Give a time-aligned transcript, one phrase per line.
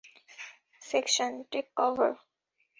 [0.81, 2.11] Section, take cover!